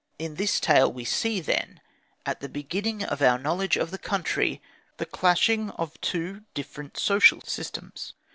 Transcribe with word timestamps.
In 0.17 0.33
this 0.33 0.59
tale 0.59 0.91
we 0.91 1.05
see, 1.05 1.41
then, 1.41 1.79
at 2.25 2.39
the 2.39 2.49
beginning 2.49 3.03
of 3.03 3.21
our 3.21 3.37
knowledge 3.37 3.77
of 3.77 3.91
the 3.91 3.99
country, 3.99 4.59
the 4.97 5.05
clashing 5.05 5.69
of 5.77 6.01
two 6.01 6.41
different 6.55 6.97
social 6.97 7.39
systems. 7.41 8.15